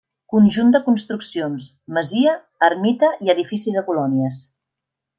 Conjunt 0.33 0.71
de 0.75 0.79
construccions: 0.85 1.67
masia, 1.99 2.35
ermita 2.71 3.13
i 3.29 3.33
edifici 3.37 3.75
de 3.79 3.89
colònies. 3.93 4.43